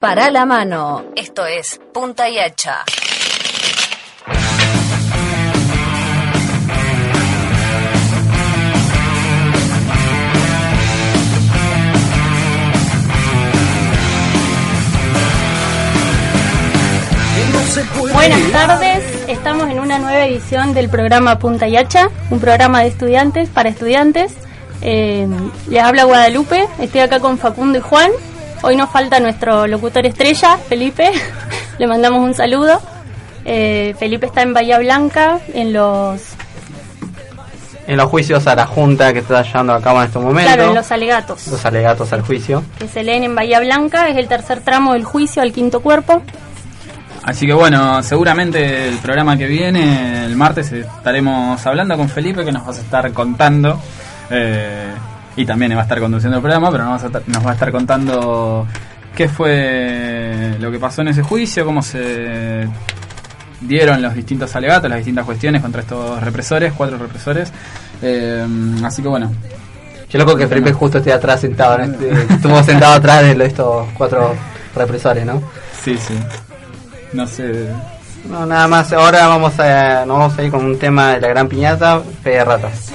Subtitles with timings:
[0.00, 1.06] Para la mano.
[1.16, 2.84] Esto es Punta y Hacha.
[18.12, 22.86] Buenas tardes, estamos en una nueva edición del programa Punta y Hacha, un programa de
[22.86, 24.36] estudiantes para estudiantes.
[24.80, 25.26] Eh,
[25.68, 28.12] les habla Guadalupe, estoy acá con Facundo y Juan.
[28.62, 31.10] Hoy nos falta nuestro locutor estrella, Felipe.
[31.78, 32.80] Le mandamos un saludo.
[33.44, 36.20] Eh, Felipe está en Bahía Blanca, en los
[37.86, 40.52] en los juicios a la Junta que está llevando a cabo en este momento.
[40.52, 41.46] Claro, en los alegatos.
[41.46, 42.62] Los alegatos al juicio.
[42.78, 46.22] Que se leen en Bahía Blanca, es el tercer tramo del juicio al quinto cuerpo.
[47.22, 52.52] Así que bueno, seguramente el programa que viene, el martes, estaremos hablando con Felipe que
[52.52, 53.80] nos va a estar contando.
[54.30, 54.92] Eh,
[55.38, 57.52] y también va a estar conduciendo el programa, pero nos va, a nos va a
[57.52, 58.66] estar contando
[59.14, 62.68] qué fue lo que pasó en ese juicio, cómo se
[63.60, 67.52] dieron los distintos alegatos, las distintas cuestiones contra estos represores, cuatro represores.
[68.02, 68.44] Eh,
[68.84, 69.32] así que bueno.
[70.08, 74.34] Qué loco que Felipe justo esté atrás sentado, este, estuvo sentado atrás de estos cuatro
[74.74, 75.40] represores, ¿no?
[75.84, 76.18] Sí, sí.
[77.12, 77.68] No sé.
[78.28, 78.92] No, nada más.
[78.92, 82.30] Ahora vamos a, nos vamos a ir con un tema de la gran piñata, fe
[82.30, 82.92] de ratas.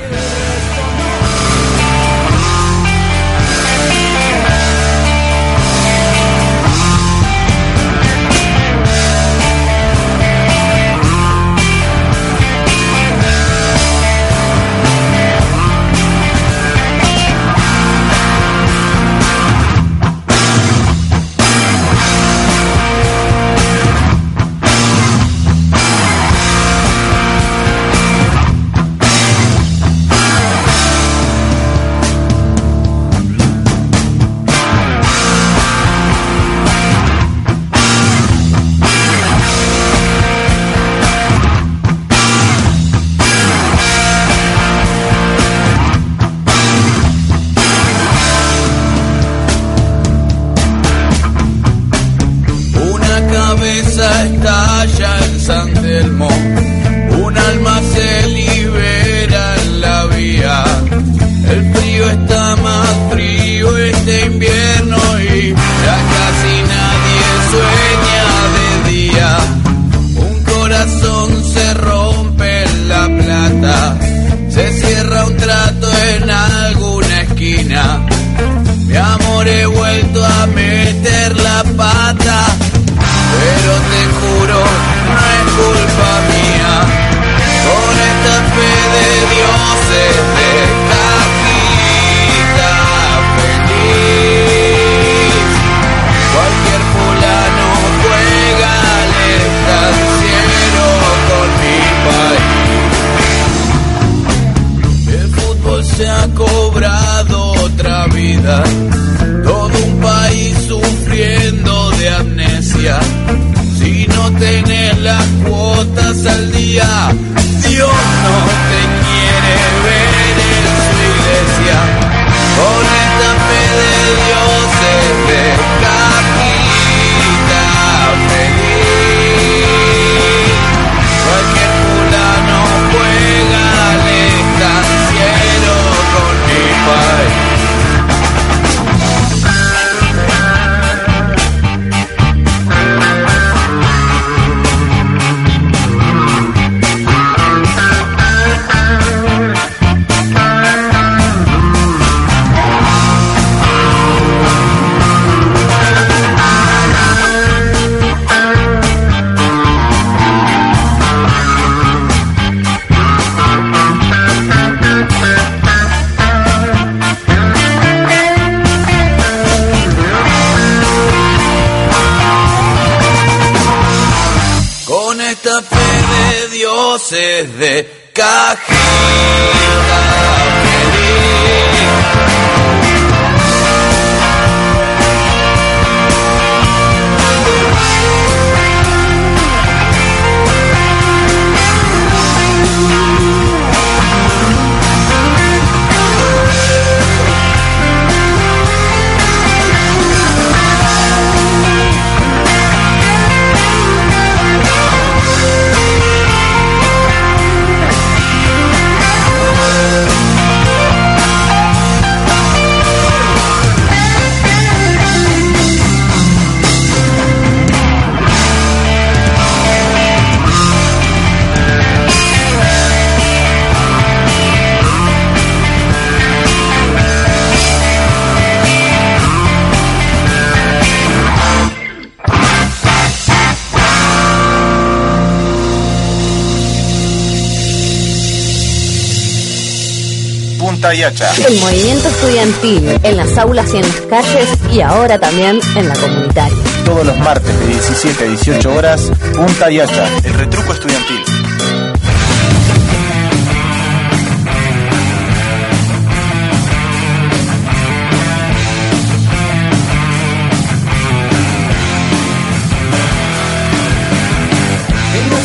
[240.74, 241.32] Punta y Hacha.
[241.48, 245.94] El movimiento estudiantil en las aulas y en las calles y ahora también en la
[245.94, 246.58] comunitaria.
[246.84, 251.22] Todos los martes de 17 a 18 horas, Punta y Hacha, el retruco estudiantil.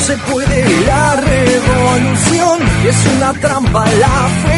[0.06, 4.57] se puede la revolución es una trampa la felicidad.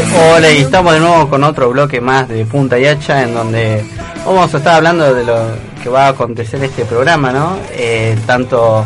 [0.00, 3.84] Hola y estamos de nuevo con otro bloque más de Punta y Hacha en donde
[4.24, 5.34] vamos a estar hablando de lo
[5.82, 7.56] que va a acontecer este programa, ¿no?
[7.72, 8.84] Eh, tanto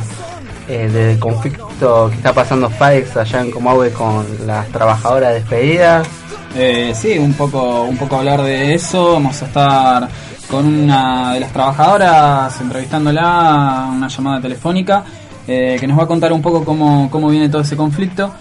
[0.68, 6.08] eh, del conflicto que está pasando FAEX allá en Comahue con las trabajadoras despedidas.
[6.54, 9.12] Eh, sí, un poco, un poco hablar de eso.
[9.12, 10.08] Vamos a estar
[10.50, 15.04] con una de las trabajadoras entrevistándola, una llamada telefónica,
[15.46, 18.32] eh, que nos va a contar un poco cómo, cómo viene todo ese conflicto.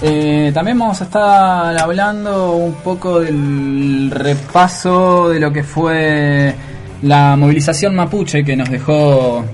[0.00, 6.54] Eh, también vamos a estar hablando un poco del repaso de lo que fue
[7.02, 9.44] la movilización mapuche que nos dejó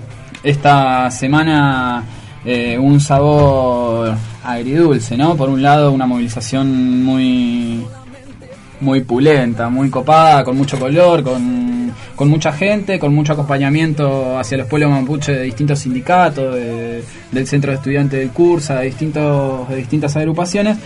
[0.43, 2.05] esta semana
[2.45, 4.15] eh, un sabor
[4.45, 5.35] agridulce, ¿no?
[5.35, 7.87] Por un lado, una movilización muy
[8.81, 11.74] muy pulenta, muy copada, con mucho color, con
[12.17, 17.73] con mucha gente, con mucho acompañamiento hacia los pueblos mapuche de distintos sindicatos, del centro
[17.73, 20.79] de estudiantes del Cursa, de, distintos, de distintas agrupaciones,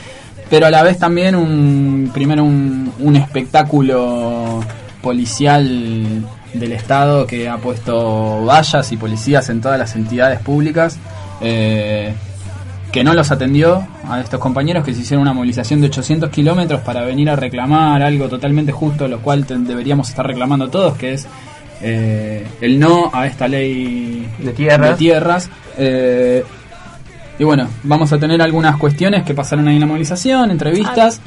[0.49, 4.61] pero a la vez también un primero un, un espectáculo
[5.03, 10.99] policial del Estado que ha puesto vallas y policías en todas las entidades públicas.
[11.41, 12.13] Eh,
[12.93, 16.81] que no los atendió a estos compañeros que se hicieron una movilización de 800 kilómetros
[16.81, 21.27] para venir a reclamar algo totalmente justo, lo cual deberíamos estar reclamando todos, que es
[21.83, 24.91] eh, el no a esta ley de tierras.
[24.91, 25.51] De tierras.
[25.77, 26.45] Eh,
[27.39, 31.21] y bueno, vamos a tener algunas cuestiones que pasaron ahí en la movilización, entrevistas.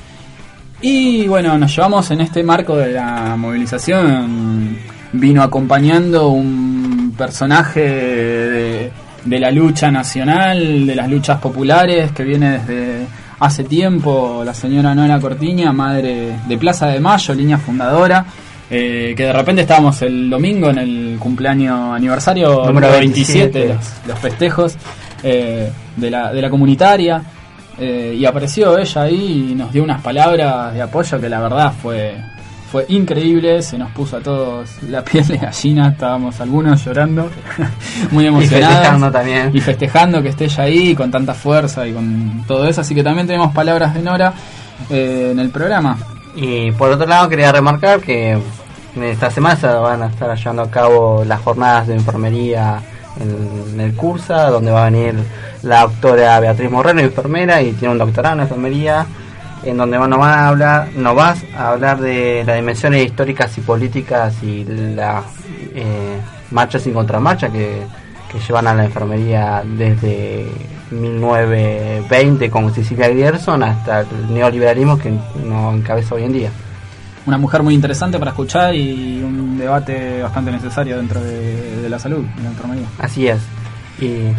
[0.81, 4.78] Y bueno, nos llevamos en este marco de la movilización.
[5.13, 8.92] Vino acompañando un personaje de
[9.25, 13.06] de la lucha nacional, de las luchas populares que viene desde
[13.39, 18.25] hace tiempo, la señora Noela Cortiña, madre de Plaza de Mayo, línea fundadora,
[18.69, 23.75] eh, que de repente estábamos el domingo en el cumpleaños aniversario número 27,
[24.07, 24.75] los, festejos
[25.24, 27.21] eh, de, la, de la comunitaria,
[27.79, 31.74] eh, y apareció ella ahí y nos dio unas palabras de apoyo que la verdad
[31.81, 32.15] fue
[32.71, 37.29] fue increíble, se nos puso a todos la piel de gallina, estábamos algunos llorando,
[38.12, 38.72] muy emocionados.
[38.72, 39.51] Y festejando también.
[39.53, 42.79] Y festejando que esté ella ahí con tanta fuerza y con todo eso.
[42.79, 44.34] Así que también tenemos palabras de Nora
[44.89, 45.98] eh, en el programa.
[46.34, 48.39] Y por otro lado quería remarcar que
[49.01, 52.81] esta semana se van a estar llevando a cabo las jornadas de enfermería
[53.19, 55.15] en, el Cursa, donde va a venir
[55.63, 59.05] la doctora Beatriz Moreno, enfermera, y tiene un doctorado en enfermería
[59.63, 63.62] en donde nos van a hablar, no vas a hablar de las dimensiones históricas y
[63.62, 65.24] políticas y las
[65.75, 66.20] eh,
[66.51, 67.82] marchas y contramarchas que,
[68.32, 70.48] que llevan a la enfermería desde
[70.91, 75.12] 1920 con Cecilia Gerson hasta el neoliberalismo que
[75.46, 76.50] nos encabeza hoy en día.
[77.25, 82.00] Una mujer muy interesante para escuchar y un debate bastante necesario dentro de, de la
[82.00, 82.88] salud y la enfermería.
[82.98, 83.39] Así es.
[84.00, 84.34] Y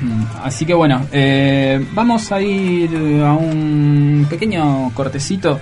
[0.42, 2.90] Así que bueno, eh, vamos a ir
[3.24, 5.60] a un pequeño cortecito.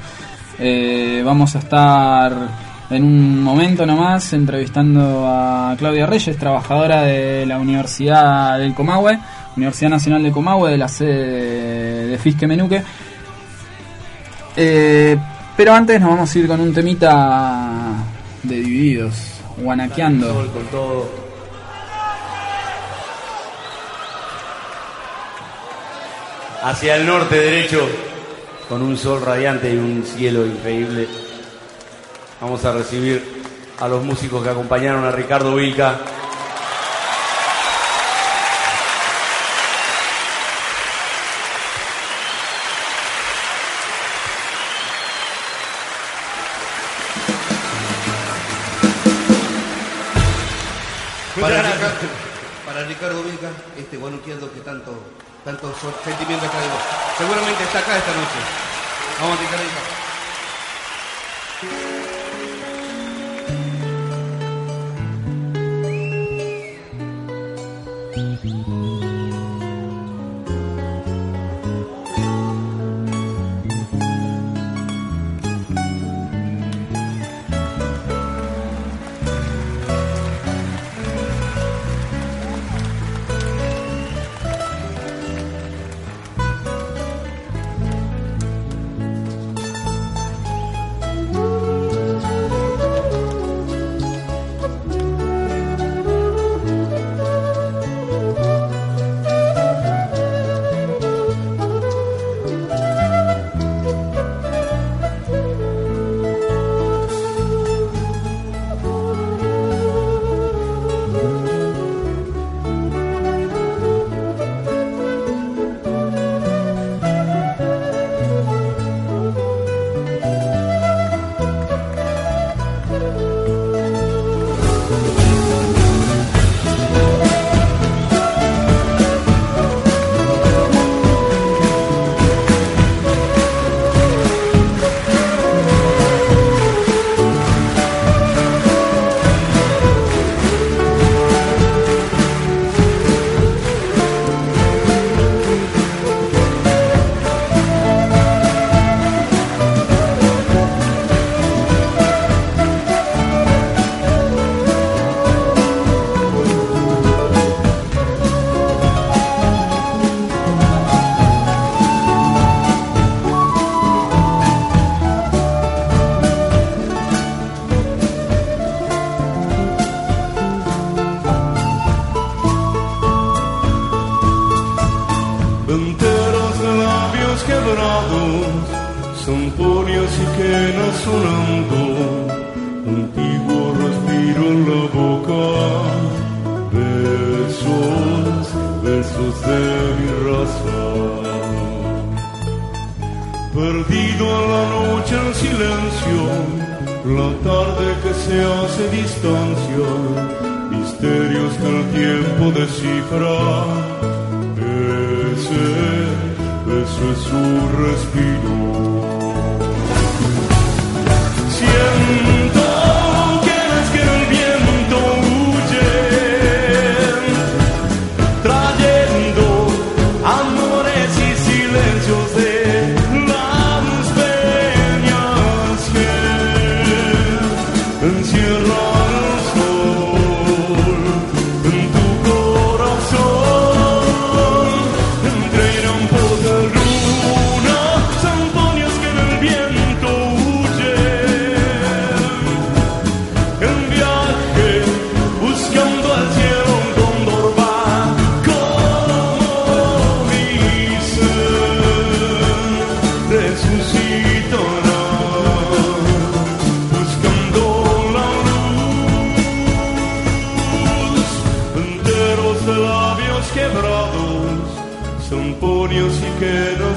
[0.59, 2.33] Eh, vamos a estar
[2.91, 9.19] en un momento nomás entrevistando a Claudia Reyes, trabajadora de la Universidad del Comahue,
[9.57, 12.83] Universidad Nacional de Comahue, de la sede de Fisque Menuque.
[14.57, 15.17] Eh,
[15.57, 17.95] pero antes nos vamos a ir con un temita
[18.43, 20.51] de Divididos, guanaqueando.
[20.53, 21.24] Con todo
[26.65, 27.87] hacia el norte derecho,
[28.71, 31.07] con un sol radiante y un cielo increíble.
[32.41, 33.43] Vamos a recibir
[33.79, 36.01] a los músicos que acompañaron a Ricardo Vilca.
[55.81, 56.83] Sentimientos traídos.
[57.19, 58.39] Seguramente está acá esta noche.
[59.21, 60.04] Vamos a mamá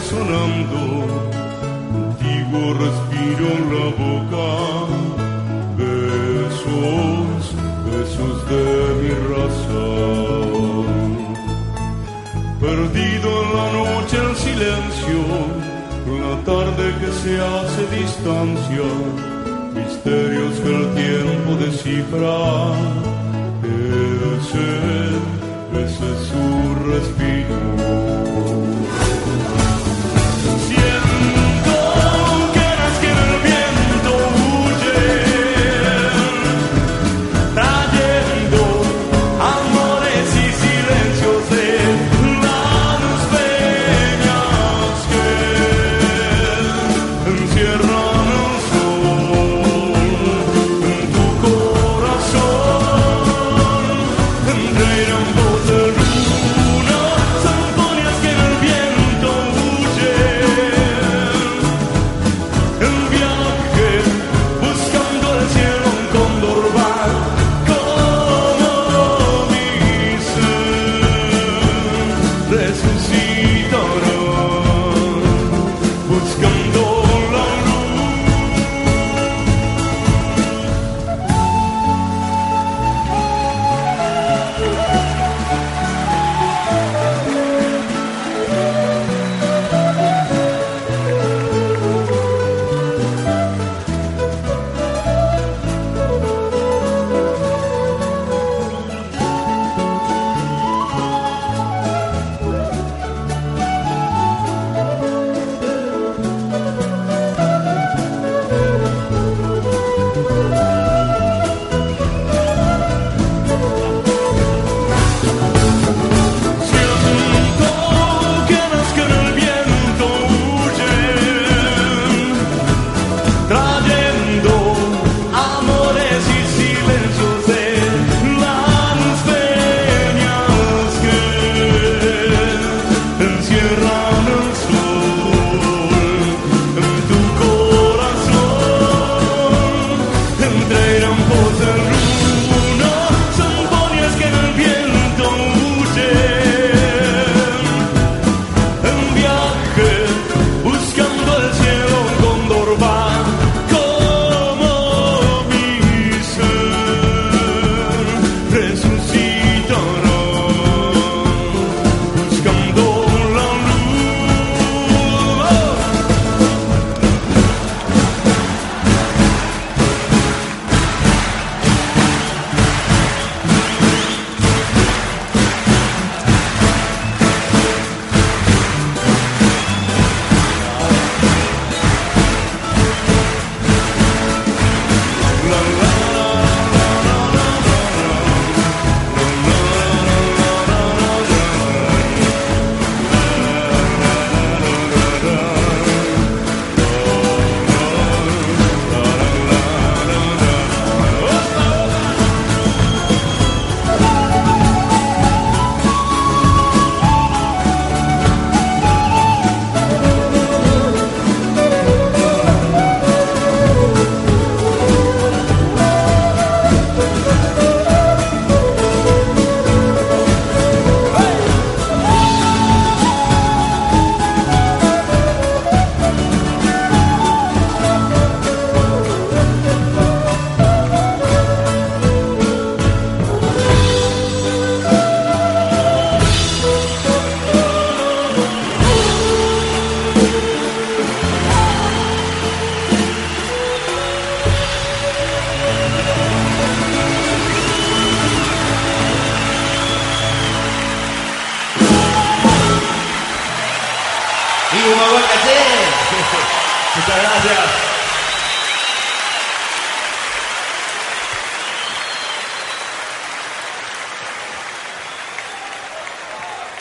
[0.07, 0.79] resonando,
[1.91, 4.47] contigo respiro en la boca,
[5.77, 7.41] besos,
[7.85, 8.65] besos de
[9.01, 10.87] mi razón.
[12.61, 15.19] Perdido en la noche el silencio,
[16.05, 18.87] con la tarde que se hace distancia,
[19.75, 22.37] misterios que el tiempo descifra,
[24.37, 24.69] ese,
[25.83, 26.43] ese es su
[26.91, 28.76] respiro.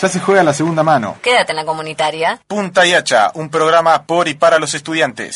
[0.07, 1.17] Ya se juega la segunda mano.
[1.21, 2.41] Quédate en la comunitaria.
[2.47, 5.35] Punta y Hacha, un programa por y para los estudiantes.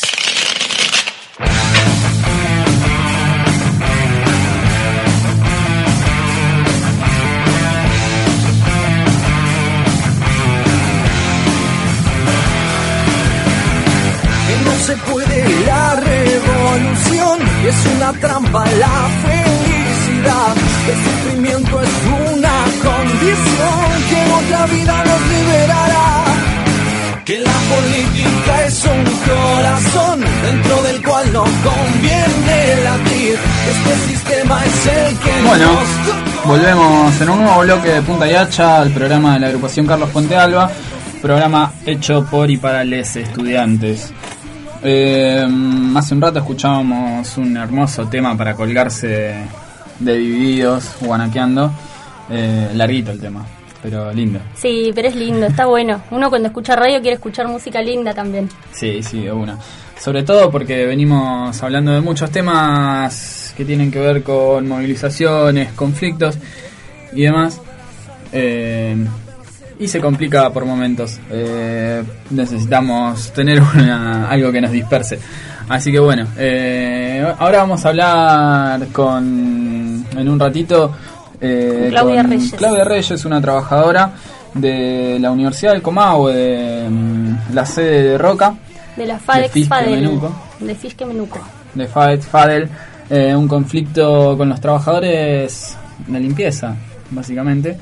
[14.47, 20.55] que no se puede la revolución es una trampa la felicidad
[20.87, 21.89] el sufrimiento es
[22.33, 24.00] una condición
[24.45, 26.23] otra vida nos liberará
[27.25, 33.37] que la política es un corazón dentro del cual no conviene latir
[33.69, 38.35] este sistema es el que Bueno, nos volvemos en un nuevo bloque de Punta y
[38.35, 40.71] Hacha al programa de la agrupación Carlos Ponte Alba,
[41.21, 44.11] programa hecho por y para les estudiantes.
[44.83, 45.47] Eh,
[45.95, 49.35] hace un rato escuchábamos un hermoso tema para colgarse
[49.99, 51.71] de divididos, guanaqueando.
[52.33, 53.45] Eh, larguito el tema,
[53.81, 54.39] pero lindo.
[54.55, 56.01] Sí, pero es lindo, está bueno.
[56.11, 58.49] Uno cuando escucha radio quiere escuchar música linda también.
[58.71, 59.57] Sí, sí, de una.
[59.99, 66.37] Sobre todo porque venimos hablando de muchos temas que tienen que ver con movilizaciones, conflictos
[67.13, 67.59] y demás.
[68.31, 68.95] Eh,
[69.79, 71.19] y se complica por momentos.
[71.31, 75.19] Eh, necesitamos tener una- algo que nos disperse.
[75.69, 80.93] Así que bueno, eh, ahora vamos a hablar con, en un ratito,
[81.41, 82.53] eh, Claudia Reyes.
[82.53, 84.11] Claudia Reyes, una trabajadora
[84.53, 88.53] de la Universidad del Comahue, de mm, la sede de Roca
[88.95, 90.01] De la De FADEX Fisque Fadel.
[90.01, 90.31] Menuco.
[90.59, 91.39] De Fisque Menuco.
[91.73, 92.69] de FAET Fadel,
[93.09, 95.77] eh, un conflicto con los trabajadores
[96.07, 96.75] de limpieza,
[97.09, 97.77] básicamente,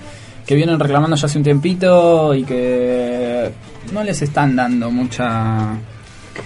[0.46, 3.52] que vienen reclamando ya hace un tiempito y que
[3.92, 5.76] no les están dando mucha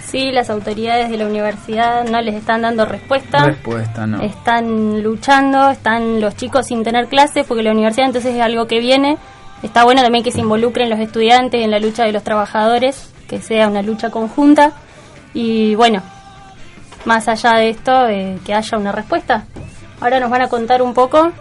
[0.02, 3.46] Sí, las autoridades de la universidad no les están dando respuesta.
[3.46, 4.22] respuesta, ¿no?
[4.22, 8.80] Están luchando, están los chicos sin tener clases porque la universidad entonces es algo que
[8.80, 9.18] viene.
[9.62, 13.42] Está bueno también que se involucren los estudiantes en la lucha de los trabajadores, que
[13.42, 14.74] sea una lucha conjunta.
[15.34, 16.02] Y bueno,
[17.06, 19.46] más allá de esto, eh, que haya una respuesta.
[20.02, 21.32] Ahora nos van a contar un poco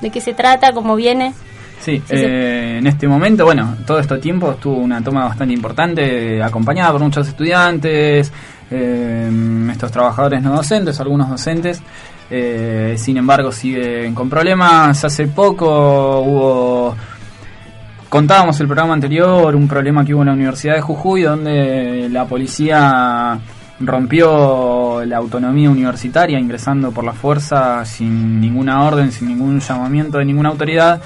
[0.00, 1.34] de qué se trata, cómo viene.
[1.80, 6.42] Sí, Sí, eh, en este momento, bueno, todo este tiempo estuvo una toma bastante importante,
[6.42, 8.32] acompañada por muchos estudiantes,
[8.70, 11.80] eh, estos trabajadores no docentes, algunos docentes,
[12.30, 15.04] eh, sin embargo siguen con problemas.
[15.04, 16.96] Hace poco hubo,
[18.08, 22.26] contábamos el programa anterior, un problema que hubo en la Universidad de Jujuy, donde la
[22.26, 23.38] policía
[23.80, 30.24] rompió la autonomía universitaria ingresando por la fuerza sin ninguna orden, sin ningún llamamiento de
[30.24, 31.00] ninguna autoridad,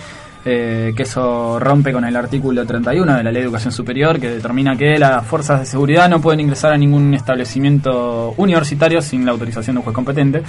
[0.45, 4.29] eh, que eso rompe con el artículo 31 de la Ley de Educación Superior que
[4.29, 9.33] determina que las fuerzas de seguridad no pueden ingresar a ningún establecimiento universitario sin la
[9.33, 10.43] autorización de un juez competente.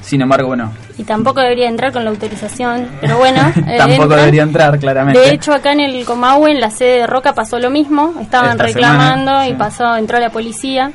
[0.00, 3.40] Sin embargo, bueno, Y tampoco debería entrar con la autorización, pero bueno.
[3.66, 4.18] eh, tampoco entran.
[4.20, 5.20] debería entrar claramente.
[5.20, 8.14] De hecho, acá en el Comahue, en la sede de Roca, pasó lo mismo.
[8.20, 9.56] Estaban Esta reclamando semana, y sí.
[9.58, 10.90] pasó, entró la policía.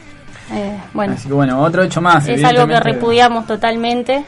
[0.53, 2.27] Eh, bueno, Así que bueno, otro hecho más.
[2.27, 4.23] es algo que repudiamos totalmente.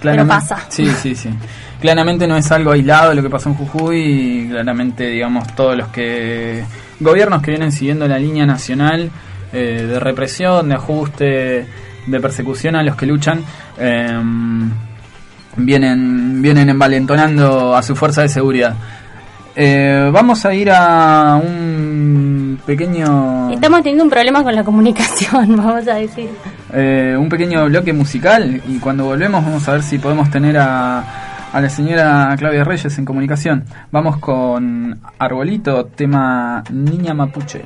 [0.00, 0.66] Pero pasa.
[0.68, 1.30] Sí, sí, sí.
[1.80, 5.88] Claramente no es algo aislado lo que pasó en Jujuy y claramente, digamos, todos los
[5.88, 6.64] que
[7.00, 9.10] gobiernos que vienen siguiendo la línea nacional
[9.52, 11.66] eh, de represión, de ajuste,
[12.06, 13.42] de persecución a los que luchan,
[13.78, 14.18] eh,
[15.56, 18.74] vienen, vienen envalentonando a su fuerza de seguridad.
[19.58, 25.88] Eh, vamos a ir a un pequeño Estamos teniendo un problema con la comunicación, vamos
[25.88, 26.28] a decir.
[26.74, 31.02] eh, un pequeño bloque musical y cuando volvemos vamos a ver si podemos tener a,
[31.56, 33.64] a la señora Claudia Reyes en comunicación.
[33.90, 37.64] Vamos con Arbolito, tema Niña Mapuche.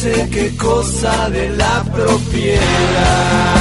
[0.00, 3.59] sé qué cosa de la propiedad.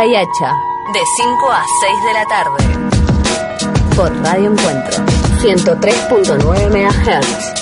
[0.00, 0.54] Punta y Hacha,
[0.94, 2.58] De 5 a 6 de la tarde.
[3.94, 5.04] por Radio Encuentro,
[5.42, 7.60] 103.9 MHz.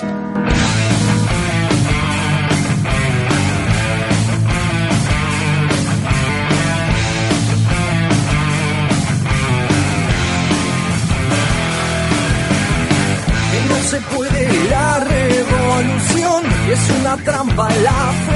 [13.68, 18.27] no se puede la revolución es una trampa la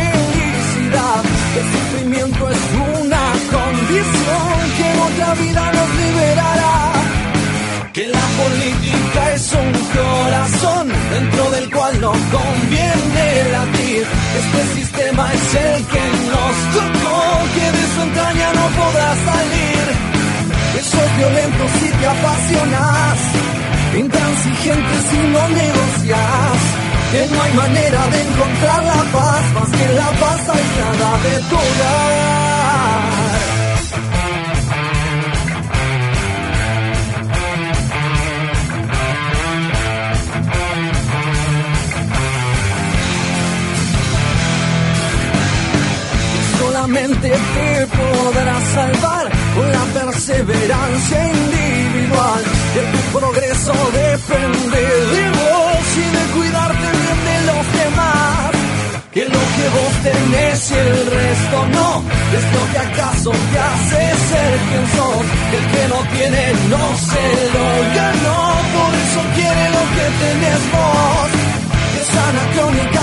[3.92, 6.92] que en otra vida nos liberará.
[7.92, 14.07] Que la política es un corazón dentro del cual no conviene latir.
[14.42, 17.18] Este sistema es el que nos tocó
[17.55, 19.85] que de su entraña no podrá salir.
[20.81, 23.52] Esos violentos si te apasionas
[23.98, 26.59] intransigente si no negocias,
[27.12, 29.91] que no hay manera de encontrar la paz, más que
[66.78, 68.38] no se lo ganó,
[68.74, 71.12] por eso quiere lo que tenés vos.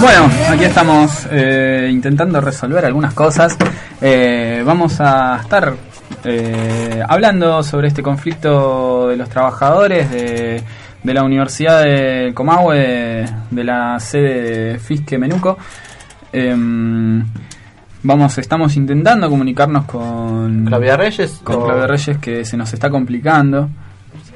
[0.01, 3.57] Bueno, aquí estamos eh, intentando resolver algunas cosas.
[4.01, 5.73] Eh, vamos a estar
[6.23, 10.63] eh, hablando sobre este conflicto de los trabajadores de,
[11.03, 15.57] la Universidad de Comahue, de, la sede de Fisque Menuco.
[18.01, 22.89] Vamos, estamos intentando comunicarnos con Claudia Reyes, con o- Claudia Reyes que se nos está
[22.89, 23.69] complicando.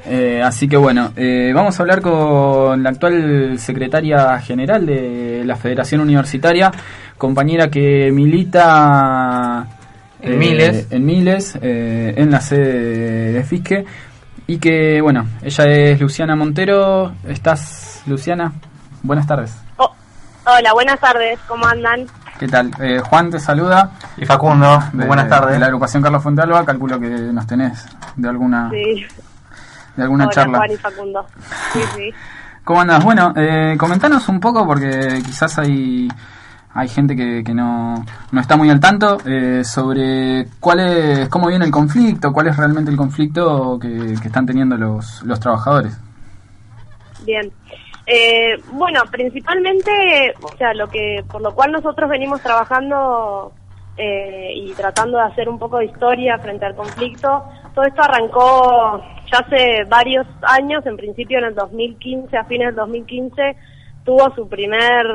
[0.06, 5.56] Eh, así que bueno, eh, vamos a hablar con la actual secretaria general de la
[5.56, 6.70] Federación Universitaria,
[7.16, 9.66] compañera que milita
[10.20, 10.86] En Miles.
[10.90, 13.86] en Miles, eh, en la sede de Fisque,
[14.46, 17.14] y que bueno, ella es Luciana Montero.
[17.26, 18.52] ¿Estás, Luciana?
[19.02, 19.54] Buenas tardes.
[20.46, 22.04] Hola, buenas tardes, ¿cómo andan?
[22.44, 22.70] ¿Qué tal?
[22.78, 23.92] Eh, Juan te saluda.
[24.18, 25.54] Y Facundo, de, buenas tardes.
[25.54, 29.06] De la agrupación Carlos Fontalba, calculo que nos tenés de alguna, Sí,
[29.96, 30.58] de alguna hola charla.
[30.58, 31.26] Juan y Facundo.
[31.72, 32.10] Sí, sí.
[32.64, 33.02] ¿Cómo andas?
[33.02, 36.06] Bueno, eh, comentanos un poco porque quizás hay
[36.74, 41.46] hay gente que, que no, no está muy al tanto eh, sobre cuál es, cómo
[41.46, 45.96] viene el conflicto, cuál es realmente el conflicto que, que están teniendo los, los trabajadores.
[47.24, 47.50] Bien.
[48.06, 53.52] Eh, bueno, principalmente, o sea, lo que por lo cual nosotros venimos trabajando
[53.96, 59.02] eh, y tratando de hacer un poco de historia frente al conflicto, todo esto arrancó
[59.32, 63.56] ya hace varios años, en principio en el 2015, a fines del 2015,
[64.04, 65.06] tuvo su primer,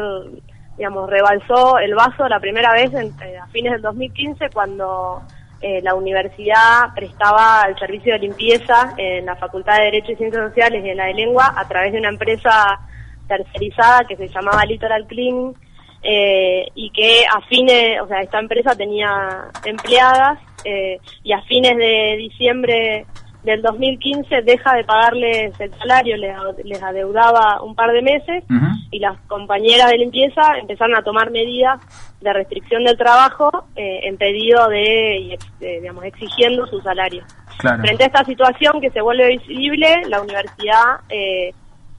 [0.77, 5.21] digamos, rebalsó el vaso la primera vez en- eh, a fines del 2015 cuando
[5.61, 10.47] eh, la universidad prestaba el servicio de limpieza en la Facultad de Derecho y Ciencias
[10.47, 12.79] Sociales y en la de Lengua a través de una empresa
[13.27, 15.53] tercerizada que se llamaba Litoral Cleaning
[16.01, 21.75] eh, y que a fines, o sea, esta empresa tenía empleadas eh, y a fines
[21.75, 23.05] de diciembre
[23.43, 28.43] del 2015 deja de pagarles el salario, les, les adeudaba un par de meses
[28.91, 31.79] y las compañeras de limpieza empezaron a tomar medidas
[32.21, 37.23] de restricción del trabajo eh, en pedido de, de, digamos, exigiendo su salario.
[37.59, 37.81] Claro.
[37.81, 41.53] Frente a esta situación que se vuelve visible, la universidad eh,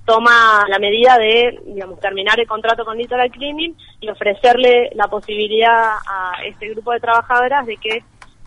[0.04, 5.96] toma la medida de, digamos, terminar el contrato con Litoral Cleaning y ofrecerle la posibilidad
[6.06, 8.02] a este grupo de trabajadoras de que, eh,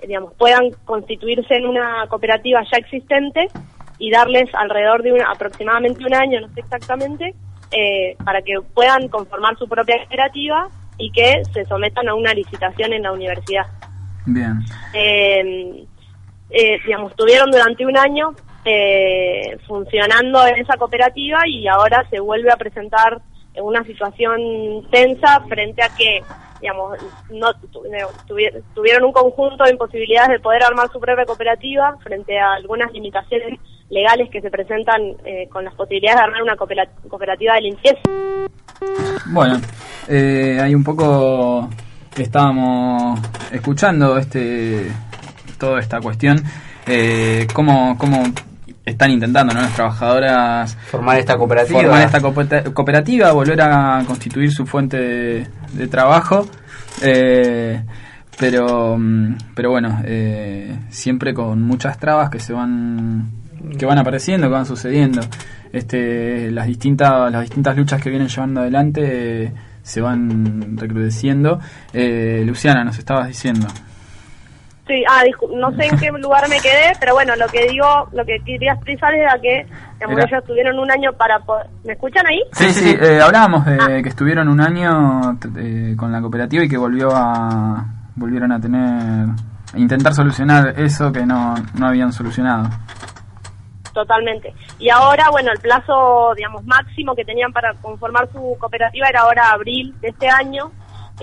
[0.08, 3.48] digamos, puedan constituirse en una cooperativa ya existente
[4.00, 7.34] y darles alrededor de un- aproximadamente un año, no sé exactamente,
[7.72, 12.94] eh, para que puedan conformar su propia cooperativa y que se sometan a una licitación
[12.94, 13.66] en la universidad.
[14.26, 14.60] Bien.
[14.94, 15.86] Eh,
[16.50, 18.32] eh, digamos, estuvieron durante un año
[18.66, 23.22] eh, funcionando en esa cooperativa y ahora se vuelve a presentar en
[23.62, 24.40] una situación
[24.92, 26.22] tensa frente a que,
[26.62, 26.98] digamos,
[27.30, 32.40] no eh, tuvi- tuvieron un conjunto de imposibilidades de poder armar su propia cooperativa frente
[32.40, 36.90] a algunas limitaciones legales que se presentan eh, con las posibilidades de armar una coopera-
[37.08, 38.00] cooperativa de limpieza.
[39.28, 39.60] Bueno,
[40.10, 41.70] eh, hay un poco
[42.18, 43.20] estábamos
[43.52, 44.92] escuchando este
[45.60, 46.38] toda esta cuestión,
[46.88, 48.24] eh, cómo, cómo
[48.86, 49.62] están intentando ¿no?
[49.62, 51.80] las trabajadoras Formar esta cooperativa.
[51.82, 56.48] formar esta coopera- cooperativa, volver a constituir su fuente de, de trabajo,
[57.02, 57.82] eh,
[58.40, 63.30] pero mm, pero bueno, eh, siempre con muchas trabas que se van
[63.78, 65.22] que van apareciendo, que van sucediendo.
[65.72, 71.60] Este, las distintas las distintas luchas que vienen llevando adelante eh, se van recrudeciendo.
[71.94, 73.68] Eh, Luciana, nos estabas diciendo.
[74.88, 75.24] Sí, ah,
[75.56, 78.74] no sé en qué lugar me quedé, pero bueno, lo que digo, lo que quería
[78.74, 79.66] expresar era que
[79.96, 81.68] digamos, ellos tuvieron un año para poder...
[81.86, 82.42] ¿Me escuchan ahí?
[82.52, 86.78] Sí, sí, eh, hablábamos de que estuvieron un año eh, con la cooperativa y que
[86.78, 89.28] volvió a volvieron a tener
[89.76, 92.70] intentar solucionar eso que no, no habían solucionado.
[93.94, 94.54] Totalmente.
[94.80, 99.52] Y ahora, bueno, el plazo, digamos, máximo que tenían para conformar su cooperativa era ahora
[99.52, 100.72] abril de este año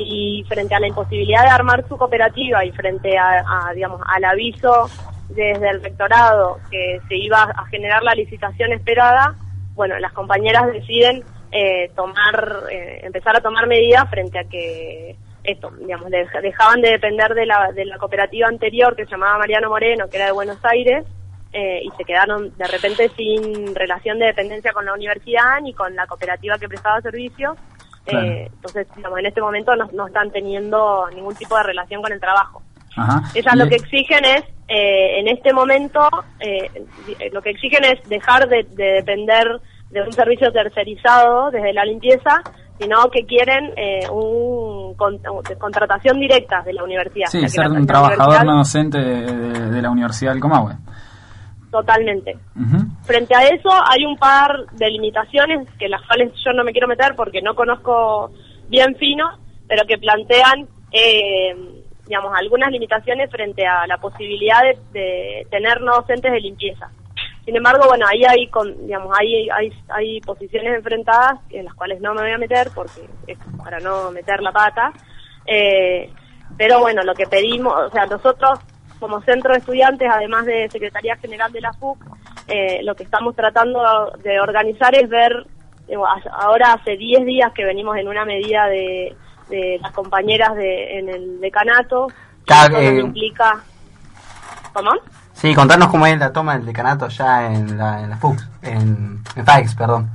[0.01, 4.25] y frente a la imposibilidad de armar su cooperativa y frente a, a, digamos, al
[4.25, 4.89] aviso
[5.29, 9.35] desde el rectorado que se iba a generar la licitación esperada,
[9.75, 15.71] bueno, las compañeras deciden eh, tomar, eh, empezar a tomar medidas frente a que esto,
[15.81, 19.69] digamos, dej- dejaban de depender de la, de la cooperativa anterior que se llamaba Mariano
[19.69, 21.05] Moreno, que era de Buenos Aires,
[21.53, 25.95] eh, y se quedaron de repente sin relación de dependencia con la universidad ni con
[25.97, 27.57] la cooperativa que prestaba servicios.
[28.11, 28.27] Claro.
[28.27, 32.13] Eh, entonces, digamos, en este momento no, no están teniendo ningún tipo de relación con
[32.13, 32.63] el trabajo.
[32.97, 33.23] Ajá.
[33.35, 36.01] Ellas lo que exigen es, eh, en este momento,
[36.41, 36.69] eh,
[37.33, 39.47] lo que exigen es dejar de, de depender
[39.91, 42.43] de un servicio tercerizado desde la limpieza,
[42.79, 45.19] sino que quieren eh, un con-
[45.59, 47.29] contratación directa de la universidad.
[47.29, 50.75] O Sí, sea, ser un trabajador no docente de, de la Universidad del Comahue.
[51.71, 52.37] Totalmente.
[53.05, 56.89] Frente a eso hay un par de limitaciones que las cuales yo no me quiero
[56.89, 58.33] meter porque no conozco
[58.69, 61.55] bien fino, pero que plantean, eh,
[62.07, 66.91] digamos, algunas limitaciones frente a la posibilidad de, de tener no docentes de limpieza.
[67.45, 72.01] Sin embargo, bueno, ahí hay, con, digamos, hay, hay, hay posiciones enfrentadas en las cuales
[72.01, 74.93] no me voy a meter porque es para no meter la pata.
[75.47, 76.11] Eh,
[76.59, 78.59] pero bueno, lo que pedimos, o sea, nosotros
[79.01, 81.99] como centro de estudiantes, además de Secretaría General de la FUC,
[82.47, 85.47] eh, lo que estamos tratando de organizar es ver,
[85.89, 89.17] digo, a- ahora hace 10 días que venimos en una medida de,
[89.49, 92.07] de las compañeras de, en el decanato,
[92.47, 93.61] esto nos eh, implica...
[94.73, 94.91] ¿Cómo?
[95.33, 99.19] Sí, contanos cómo es la toma del decanato ya en la, en la FUX, en,
[99.35, 100.11] en FAEX, perdón.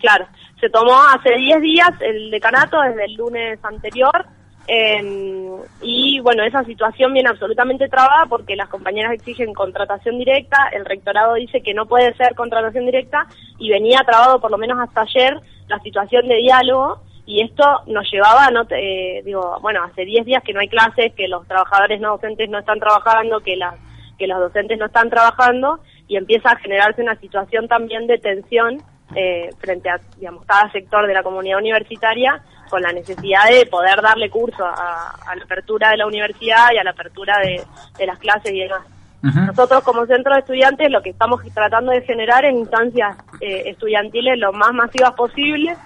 [0.00, 0.26] Claro,
[0.60, 4.26] se tomó hace 10 días el decanato desde el lunes anterior
[4.66, 5.44] eh,
[5.82, 11.34] y bueno, esa situación viene absolutamente trabada porque las compañeras exigen contratación directa, el rectorado
[11.34, 13.26] dice que no puede ser contratación directa
[13.58, 18.10] y venía trabado por lo menos hasta ayer la situación de diálogo y esto nos
[18.10, 22.00] llevaba, no eh, digo, bueno, hace 10 días que no hay clases, que los trabajadores
[22.00, 23.74] no docentes no están trabajando, que las
[24.18, 28.80] que los docentes no están trabajando y empieza a generarse una situación también de tensión
[29.14, 34.00] eh, frente a digamos cada sector de la comunidad universitaria con la necesidad de poder
[34.02, 37.62] darle curso a, a la apertura de la universidad y a la apertura de,
[37.98, 38.82] de las clases y demás.
[39.22, 44.38] Nosotros como centro de estudiantes lo que estamos tratando de generar es instancias eh, estudiantiles
[44.38, 45.78] lo más masivas posibles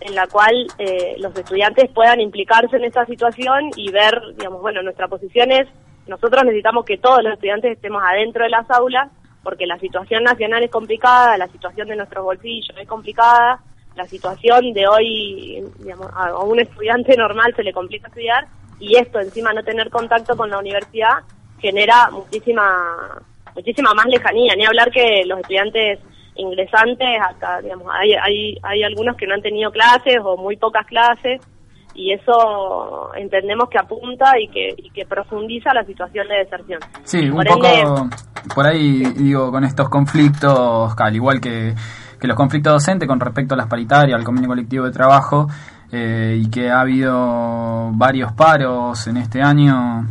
[0.00, 4.82] en la cual eh, los estudiantes puedan implicarse en esta situación y ver, digamos, bueno,
[4.82, 5.66] nuestra posición es,
[6.06, 9.10] nosotros necesitamos que todos los estudiantes estemos adentro de las aulas,
[9.42, 13.60] porque la situación nacional es complicada, la situación de nuestros bolsillos es complicada,
[13.96, 18.46] la situación de hoy, digamos, a un estudiante normal se le complica estudiar,
[18.80, 21.18] y esto encima no tener contacto con la universidad
[21.60, 23.22] genera muchísima,
[23.54, 26.00] muchísima más lejanía, ni hablar que los estudiantes
[26.36, 30.84] ingresantes, hasta, digamos, hay, hay, hay algunos que no han tenido clases o muy pocas
[30.86, 31.40] clases
[31.94, 36.80] y eso entendemos que apunta y que, y que profundiza la situación de deserción.
[37.04, 38.16] Sí, un Por poco ende-
[38.54, 41.72] por ahí, digo, con estos conflictos, al igual que,
[42.18, 45.48] que los conflictos docentes con respecto a las paritarias, al convenio colectivo de trabajo,
[45.92, 50.06] eh, y que ha habido varios paros en este año,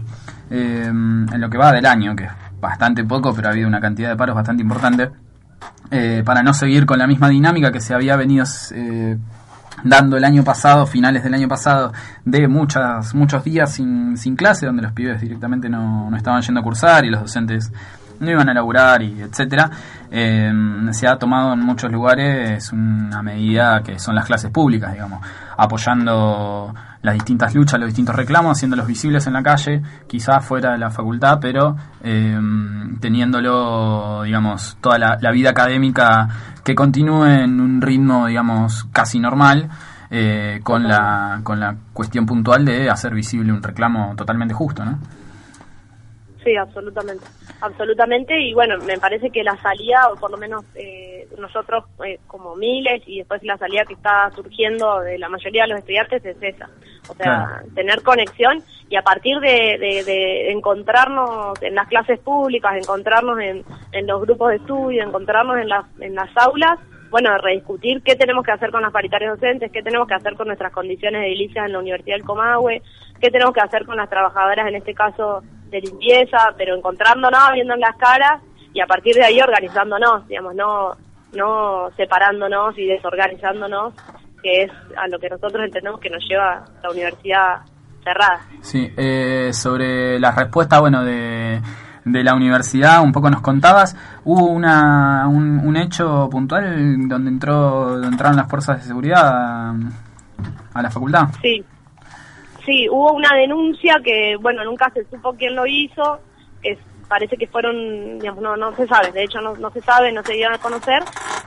[0.49, 3.81] eh, en lo que va del año, que es bastante poco, pero ha habido una
[3.81, 5.11] cantidad de paros bastante importante,
[5.91, 9.17] eh, para no seguir con la misma dinámica que se había venido eh,
[9.83, 11.91] dando el año pasado, finales del año pasado,
[12.25, 16.61] de muchas, muchos días sin, sin clase, donde los pibes directamente no, no estaban yendo
[16.61, 17.71] a cursar y los docentes
[18.23, 19.69] no iban a laburar y etcétera,
[20.09, 20.51] eh,
[20.91, 25.25] se ha tomado en muchos lugares una medida que son las clases públicas, digamos,
[25.57, 30.77] apoyando las distintas luchas, los distintos reclamos, haciéndolos visibles en la calle, quizás fuera de
[30.77, 32.39] la facultad, pero eh,
[32.99, 36.27] teniéndolo, digamos, toda la, la vida académica
[36.63, 39.69] que continúe en un ritmo, digamos, casi normal,
[40.15, 44.99] eh, con la con la cuestión puntual de hacer visible un reclamo totalmente justo, ¿no?
[46.43, 47.25] Sí, absolutamente.
[47.61, 52.19] Absolutamente, y bueno, me parece que la salida, o por lo menos eh, nosotros eh,
[52.27, 56.25] como miles, y después la salida que está surgiendo de la mayoría de los estudiantes
[56.25, 56.69] es esa.
[57.09, 57.67] O sea, Claro.
[57.75, 63.63] tener conexión y a partir de, de- de encontrarnos en las clases públicas, encontrarnos en,
[63.93, 66.77] en los grupos de estudio, encontrarnos en las, en las aulas,
[67.09, 70.47] bueno, rediscutir qué tenemos que hacer con las paritarias docentes, qué tenemos que hacer con
[70.47, 72.81] nuestras condiciones de edilicias en la Universidad del Comahue,
[73.21, 75.43] qué tenemos que hacer con las trabajadoras, en este caso
[75.73, 78.41] de limpieza, pero encontrándonos, viendo en las caras
[78.73, 80.91] y a partir de ahí organizándonos, digamos, no,
[81.33, 83.93] no separándonos y desorganizándonos,
[84.41, 87.61] que es a lo que nosotros entendemos que nos lleva la universidad
[88.03, 88.41] cerrada.
[88.61, 91.59] Sí, eh, sobre la respuesta, bueno, de,
[92.05, 93.95] de la universidad, un poco nos contabas,
[94.25, 99.75] hubo una, un, un hecho puntual donde entró donde entraron las fuerzas de seguridad a,
[100.73, 101.29] a la facultad.
[101.41, 101.63] Sí,
[102.65, 106.19] sí, hubo una denuncia que, bueno, nunca se supo quién lo hizo,
[106.61, 110.11] que parece que fueron, digamos, no, no se sabe, de hecho no, no se sabe,
[110.11, 111.03] no se dieron a conocer,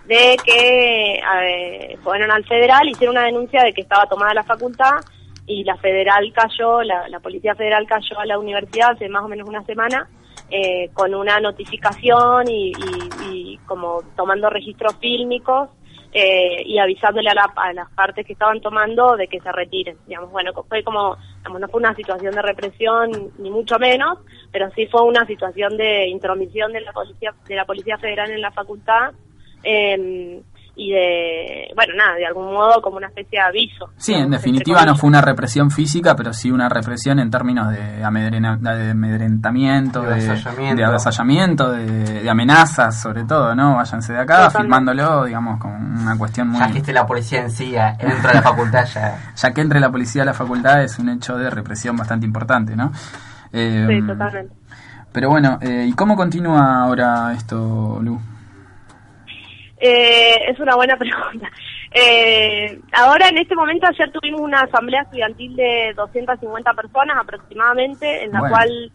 [0.07, 4.93] de que eh, fueron al federal, hicieron una denuncia de que estaba tomada la facultad
[5.47, 9.29] y la federal cayó, la, la policía federal cayó a la universidad hace más o
[9.29, 10.09] menos una semana
[10.51, 15.69] eh, con una notificación y, y- y como tomando registros fílmicos
[16.13, 19.99] eh, y avisándole a, la- las partes que estaban tomando de que se retiren.
[20.07, 24.19] Digamos, bueno, fue como, digamos, no fue una situación de represión ni mucho menos,
[24.51, 28.41] pero sí fue una situación de intromisión de la policía, de la policía federal en
[28.41, 29.13] la facultad
[29.63, 30.43] eh,
[30.79, 33.89] y de, bueno, nada, de algún modo como una especie de aviso.
[33.97, 38.05] Sí, en definitiva no fue una represión física, pero sí una represión en términos de,
[38.05, 40.77] amedrena- de amedrentamiento, De de, avasallamiento.
[40.77, 43.77] de avasallamiento, de, de amenazas sobre todo, ¿no?
[43.77, 44.59] Váyanse de acá, Totalmente.
[44.63, 46.61] filmándolo, digamos, con una cuestión muy...
[46.61, 49.19] Ya que esté la policía en sí de la facultad ya.
[49.35, 52.77] ya que entre la policía a la facultad es un hecho de represión bastante importante,
[52.77, 52.93] ¿no?
[53.53, 54.55] Eh, Sí, totalmente.
[55.13, 58.21] Pero bueno, eh, ¿y cómo continúa ahora esto, Lu?
[59.79, 61.51] Eh, es una buena pregunta.
[61.93, 68.33] Eh, ahora, en este momento, ayer tuvimos una asamblea estudiantil de 250 personas aproximadamente, en
[68.33, 68.55] la Bueno.
[68.57, 68.93] cual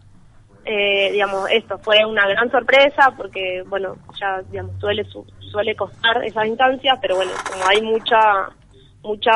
[0.63, 6.23] eh, digamos, esto fue una gran sorpresa porque, bueno, ya, digamos, suele, su- suele costar
[6.23, 8.49] esas instancias, pero bueno, como hay mucha
[9.03, 9.31] mucha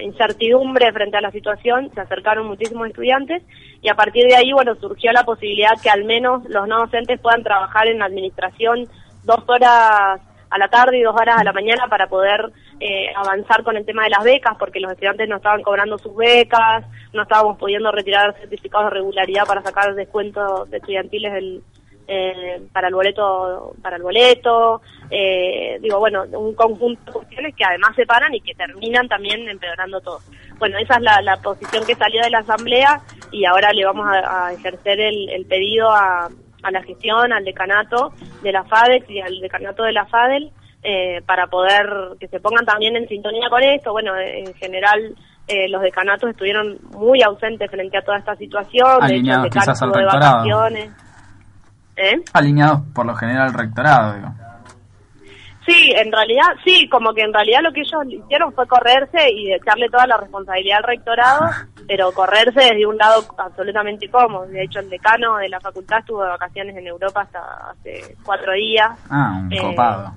[0.00, 3.42] incertidumbre frente a la situación, se acercaron muchísimos estudiantes
[3.82, 7.20] y a partir de ahí, bueno, surgió la posibilidad que al menos los no docentes
[7.20, 8.88] puedan trabajar en la administración
[9.24, 13.62] dos horas a la tarde y dos horas a la mañana para poder eh, avanzar
[13.62, 17.22] con el tema de las becas, porque los estudiantes no estaban cobrando sus becas, no
[17.22, 21.62] estábamos pudiendo retirar certificados de regularidad para sacar descuentos de estudiantiles del,
[22.08, 24.82] eh, para el boleto para el boleto.
[25.10, 29.48] Eh, digo bueno un conjunto de cuestiones que además se paran y que terminan también
[29.48, 30.18] empeorando todo.
[30.58, 34.52] Bueno esa es la, posición que salió de la asamblea y ahora le vamos a,
[34.52, 36.28] ejercer el, el pedido a
[36.68, 38.12] la gestión al decanato
[38.42, 40.50] de la FADEX y al decanato de la FADEL
[40.82, 41.86] eh, para poder
[42.18, 45.14] que se pongan también en sintonía con esto bueno en general
[45.46, 49.82] eh, los decanatos estuvieron muy ausentes frente a toda esta situación de hecho, Alineados quizás
[49.82, 50.36] al de rectorado.
[50.36, 50.90] vacaciones
[51.96, 52.22] ¿Eh?
[52.32, 54.28] Alineados por lo general al rectorado, digo.
[55.66, 59.52] Sí, en realidad, sí, como que en realidad lo que ellos hicieron fue correrse y
[59.52, 61.40] echarle toda la responsabilidad al rectorado,
[61.86, 64.46] pero correrse desde un lado absolutamente cómodo.
[64.46, 68.52] De hecho, el decano de la facultad estuvo de vacaciones en Europa hasta hace cuatro
[68.54, 68.90] días.
[69.10, 70.12] Ah, un Eh, copado.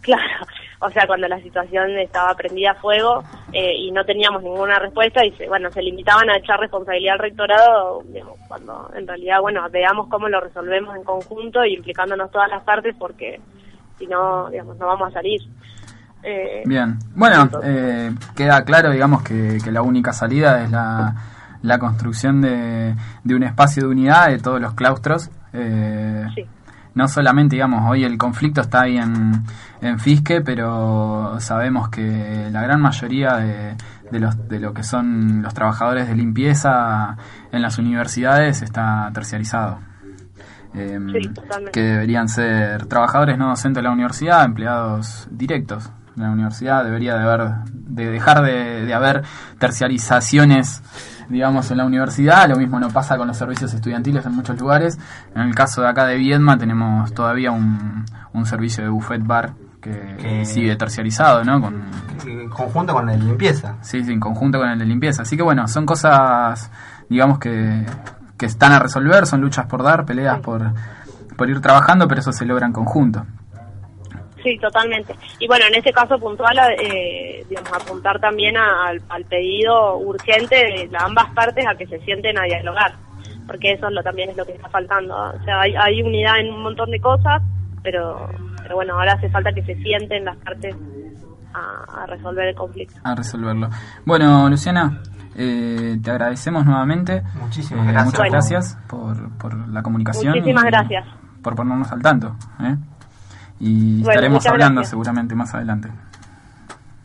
[0.00, 0.46] Claro,
[0.80, 5.24] o sea, cuando la situación estaba prendida a fuego eh, y no teníamos ninguna respuesta
[5.24, 9.64] y se, bueno, se limitaban a echar responsabilidad al rectorado, digamos, cuando en realidad, bueno,
[9.70, 13.40] veamos cómo lo resolvemos en conjunto y implicándonos todas las partes porque
[14.02, 15.40] si no, digamos, no vamos a salir.
[16.24, 16.98] Eh, Bien.
[17.14, 21.14] Bueno, eh, queda claro, digamos, que, que la única salida es la,
[21.62, 25.30] la construcción de, de un espacio de unidad de todos los claustros.
[25.52, 26.24] Eh,
[26.94, 29.32] No solamente, digamos, hoy el conflicto está ahí en,
[29.80, 33.76] en Fisque, pero sabemos que la gran mayoría de,
[34.10, 37.16] de, los, de lo que son los trabajadores de limpieza
[37.50, 39.78] en las universidades está terciarizado.
[40.74, 41.30] Eh, Sí,
[41.72, 47.14] que deberían ser trabajadores no docentes de la universidad, empleados directos de la universidad, debería
[47.16, 49.22] de haber, de dejar de, de haber
[49.58, 50.82] terciarizaciones
[51.28, 54.98] digamos en la universidad, lo mismo no pasa con los servicios estudiantiles en muchos lugares,
[55.34, 58.04] en el caso de acá de Viedma tenemos todavía un,
[58.34, 61.60] un servicio de buffet bar que, Que- sigue terciarizado, ¿no?
[61.60, 61.82] Con,
[62.26, 63.76] En conjunto con el de limpieza.
[63.80, 65.22] Sí, sí, en conjunto con el de limpieza.
[65.22, 66.70] Así que bueno, son cosas,
[67.08, 67.84] digamos, que,
[68.42, 70.60] que están a resolver, son luchas por dar, peleas por,
[71.36, 73.24] por ir trabajando, pero eso se logra en conjunto.
[74.42, 75.14] Sí, totalmente.
[75.38, 80.56] Y bueno, en este caso puntual, eh, digamos, apuntar también a- al, al pedido urgente
[80.56, 82.94] de ambas partes a que se sienten a dialogar,
[83.46, 85.14] porque eso es lo, también es lo que está faltando.
[85.14, 87.40] O sea, hay, hay unidad en un montón de cosas,
[87.84, 88.28] pero,
[88.64, 90.74] pero bueno, ahora hace falta que se sienten las partes
[91.54, 92.98] a, a resolver el conflicto.
[93.04, 93.68] A resolverlo.
[94.04, 95.00] Bueno, Luciana,
[95.34, 97.22] eh, te agradecemos nuevamente.
[97.40, 98.04] Muchísimas Eh, gracias.
[98.06, 98.32] Muchas Bueno.
[98.32, 100.34] gracias por, por la comunicación.
[100.34, 101.06] Muchísimas y gracias.
[101.42, 102.36] Por ponernos al tanto.
[102.60, 102.76] ¿eh?
[103.60, 104.90] Y Bueno, estaremos hablando gracias.
[104.90, 105.88] seguramente más adelante.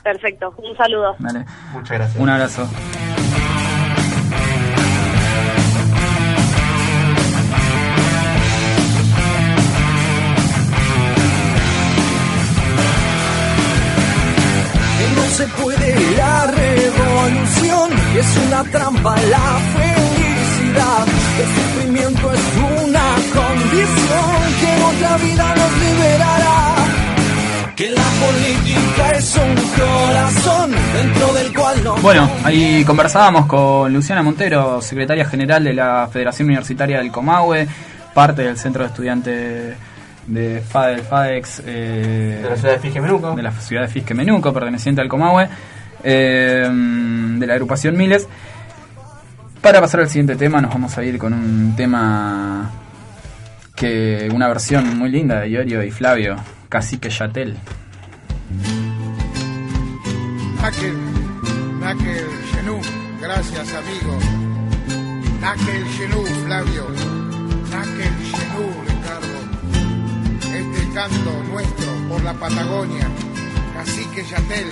[0.03, 1.15] Perfecto, un saludo.
[1.19, 1.45] Dale.
[1.73, 2.21] Muchas gracias.
[2.21, 2.67] Un abrazo.
[15.15, 16.15] no se puede
[17.27, 21.05] la revolución es una trampa la felicidad.
[21.39, 26.75] El sufrimiento es una condición que en otra vida nos liberará.
[27.75, 34.23] Que la política es un corazón dentro del cual no Bueno, ahí conversábamos con Luciana
[34.23, 37.67] Montero, secretaria general de la Federación Universitaria del Comahue,
[38.15, 39.75] parte del Centro de Estudiantes
[40.25, 43.35] de FADEL, FADEX, eh, De la ciudad de Fisque Menuco.
[43.35, 45.47] de la ciudad de Fisque Menuco, perteneciente al Comahue,
[46.03, 48.27] eh, de la agrupación Miles.
[49.61, 52.71] Para pasar al siguiente tema, nos vamos a ir con un tema
[53.75, 56.35] que una versión muy linda de Iorio y Flavio,
[56.69, 57.57] Cacique Yatel.
[60.61, 60.97] Nakel,
[61.79, 62.79] Nakel Genú,
[63.21, 64.19] gracias amigo.
[65.39, 66.87] Nakel Genú, Flavio.
[67.71, 69.37] Nakel Genú, Ricardo.
[70.53, 73.07] Este canto nuestro por la Patagonia.
[73.73, 74.67] Cacique Yatel,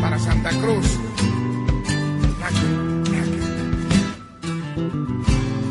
[0.00, 0.86] para Santa Cruz.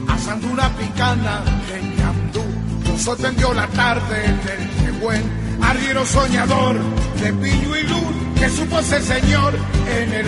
[0.08, 1.42] Asando una picana
[1.74, 2.44] en Yamdú.
[2.90, 5.24] Nos sorprendió la tarde del Tehuen.
[5.62, 6.76] Arriero soñador
[7.22, 9.54] de Piño y Luz que supo ser señor
[9.90, 10.26] en el.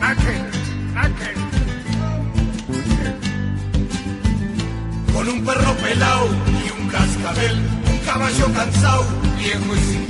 [0.00, 0.42] Nakel,
[0.94, 1.36] Nakel.
[5.12, 6.28] Con un perro pelao
[6.64, 7.56] y un cascabel,
[7.90, 9.04] un caballo cansado,
[9.38, 10.03] viejo y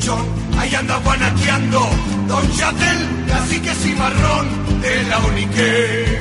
[0.59, 1.80] ahí anda guanaqueando
[2.28, 4.46] Don Chatel, cacique cimarrón
[4.82, 6.20] de la Unique.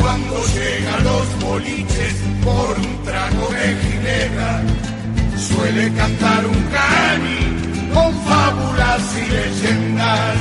[0.00, 2.14] Cuando llegan los boliches
[2.44, 4.62] por un trago de ginebra.
[5.36, 7.40] Suele cantar un cani
[7.94, 10.36] con fábulas y leyendas.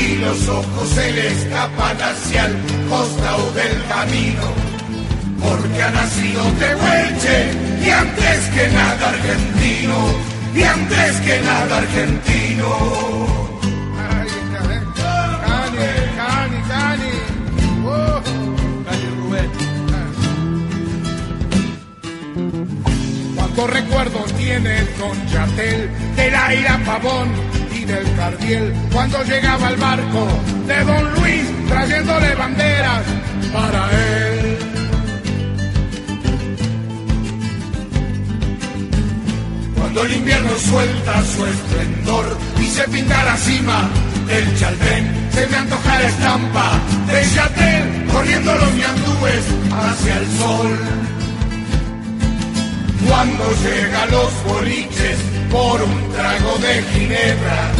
[0.00, 2.56] Y los ojos se le escapan hacia el
[2.88, 4.46] costado del camino.
[5.38, 7.50] Porque ha nacido Tehuelche
[7.84, 10.31] y antes que nada argentino.
[10.54, 12.68] Y antes que nada argentino.
[15.46, 15.86] Cani,
[16.16, 17.12] Cani, Cani.
[17.86, 18.20] Oh.
[18.86, 19.50] Cani Rubén.
[23.36, 27.28] Cuántos recuerdos tiene Don Yatel de la ira Pavón
[27.74, 30.26] y del Cardiel cuando llegaba el barco
[30.66, 33.02] de Don Luis trayéndole banderas
[33.52, 34.31] para él.
[39.92, 43.90] Cuando el invierno suelta su esplendor y se pinta la cima
[44.26, 50.78] del chaldén, se me antoja la estampa de Yatel corriendo los ñandúes hacia el sol.
[53.06, 55.18] Cuando llega los boliches
[55.50, 57.72] por un trago de ginebra,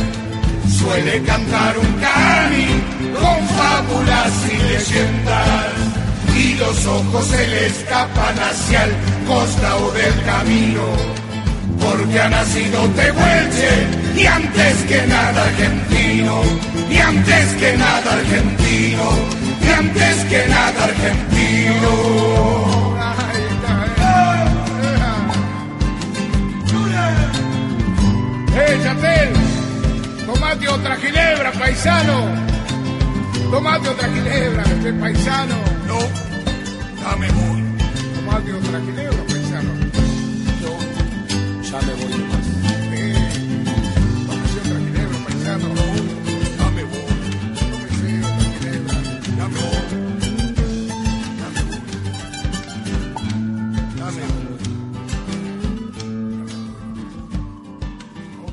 [0.68, 2.66] suele cantar un cani
[3.14, 5.66] con fábulas y leyendas.
[6.36, 8.92] Y los ojos se le escapan hacia el
[9.26, 11.21] costado del camino
[11.82, 16.42] porque ha nacido Tehuelche y antes que nada argentino,
[16.90, 19.10] y antes que nada argentino,
[19.62, 22.32] y antes que nada argentino.
[28.54, 29.32] ¡Eh, Yatel!
[30.26, 32.52] Tomate otra ginebra, paisano.
[33.50, 35.56] Tomate otra ginebra, este paisano.
[35.86, 35.98] No,
[37.02, 37.62] dame voy.
[38.14, 39.31] Tomate otra ginebra,
[41.80, 42.22] voy.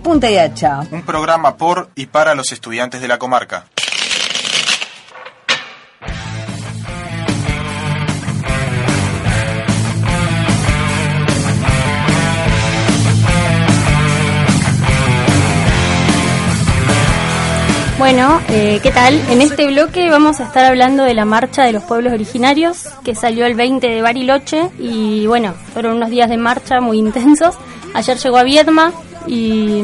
[0.04, 0.80] Punta y Hacha.
[0.90, 3.66] Un programa por y para los estudiantes de la comarca.
[18.00, 19.22] Bueno, eh, ¿qué tal?
[19.30, 23.14] En este bloque vamos a estar hablando de la marcha de los pueblos originarios que
[23.14, 27.56] salió el 20 de Bariloche y bueno, fueron unos días de marcha muy intensos.
[27.94, 28.94] Ayer llegó a Viedma
[29.28, 29.84] y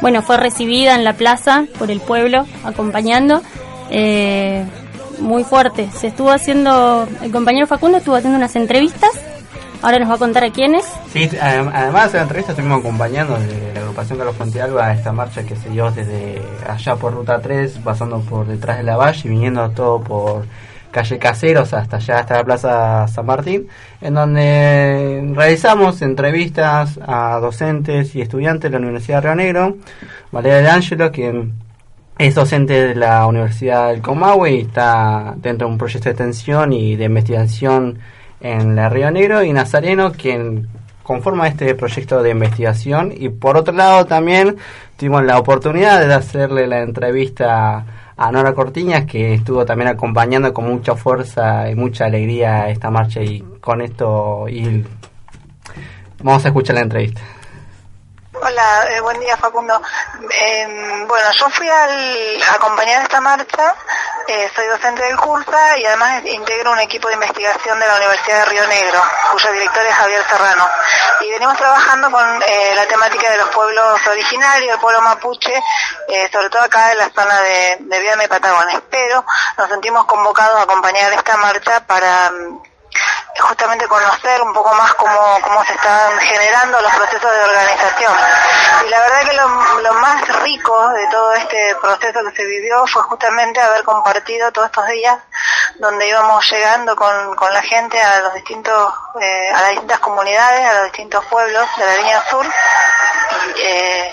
[0.00, 3.42] bueno, fue recibida en la plaza por el pueblo acompañando.
[3.90, 4.64] Eh,
[5.18, 5.90] muy fuerte.
[5.90, 9.10] Se estuvo haciendo, el compañero Facundo estuvo haciendo unas entrevistas.
[9.82, 10.84] Ahora nos va a contar a quiénes.
[11.12, 15.12] Sí, adem- además de la entrevista estuvimos acompañando de la agrupación Carlos Fuentealba a esta
[15.12, 19.20] marcha que se dio desde allá por Ruta 3, pasando por detrás de la valle
[19.24, 20.44] y viniendo todo por
[20.90, 23.68] calle Caseros hasta allá, hasta la Plaza San Martín,
[24.00, 29.76] en donde realizamos entrevistas a docentes y estudiantes de la Universidad de Río Negro,
[30.32, 31.52] Valeria de Angelo, quien
[32.18, 36.72] es docente de la Universidad del Comahue y está dentro de un proyecto de extensión
[36.72, 37.98] y de investigación
[38.40, 40.68] en la Río Negro y Nazareno quien
[41.02, 44.56] conforma este proyecto de investigación y por otro lado también
[44.96, 47.84] tuvimos la oportunidad de hacerle la entrevista
[48.16, 53.20] a Nora Cortiñas que estuvo también acompañando con mucha fuerza y mucha alegría esta marcha
[53.20, 54.84] y con esto y
[56.22, 57.20] vamos a escuchar la entrevista.
[58.32, 59.80] Hola, eh, buen día Facundo.
[60.30, 63.74] Eh, bueno, yo fui al, a acompañar esta marcha,
[64.28, 68.40] eh, soy docente del CURSA y además integro un equipo de investigación de la Universidad
[68.40, 69.02] de Río Negro,
[69.32, 70.68] cuyo director es Javier Serrano.
[71.20, 75.54] Y venimos trabajando con eh, la temática de los pueblos originarios, el pueblo mapuche,
[76.08, 78.80] eh, sobre todo acá en la zona de, de y Patagones.
[78.90, 79.24] Pero
[79.58, 82.30] nos sentimos convocados a acompañar esta marcha para...
[82.30, 82.75] mm,
[83.40, 88.14] justamente conocer un poco más cómo, cómo se están generando los procesos de organización.
[88.86, 93.02] Y la verdad que lo, más rico de todo este proceso que se vivió fue
[93.02, 95.18] justamente haber compartido todos estos días
[95.76, 100.66] donde íbamos llegando con, con la gente a los distintos, eh, a las distintas comunidades,
[100.66, 102.46] a los distintos pueblos de la línea sur
[103.56, 104.12] eh,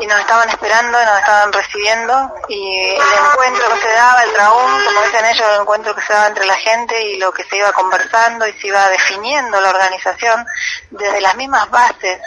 [0.00, 4.84] y nos estaban esperando, nos estaban recibiendo y el encuentro que se daba, el traún,
[4.86, 7.56] como dicen ellos, el encuentro que se daba entre la gente y lo que se
[7.58, 10.46] iba conversando y se iba definiendo la organización
[10.90, 12.20] desde las mismas bases.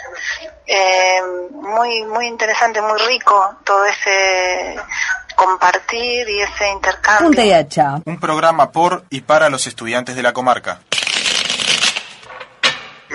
[0.66, 4.76] Eh, muy, muy interesante, muy rico todo ese
[5.36, 7.28] compartir y ese intercambio.
[7.28, 8.02] Y.
[8.04, 10.80] Un programa por y para los estudiantes de la comarca.